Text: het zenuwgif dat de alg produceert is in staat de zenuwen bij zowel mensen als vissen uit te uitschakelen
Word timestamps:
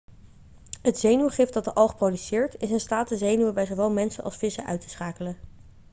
het 0.81 0.97
zenuwgif 0.99 1.49
dat 1.49 1.63
de 1.63 1.73
alg 1.73 1.95
produceert 1.95 2.57
is 2.61 2.69
in 2.71 2.79
staat 2.79 3.09
de 3.09 3.17
zenuwen 3.17 3.53
bij 3.53 3.65
zowel 3.65 3.91
mensen 3.91 4.23
als 4.23 4.37
vissen 4.37 4.65
uit 4.65 4.79
te 4.79 4.83
uitschakelen 4.85 5.37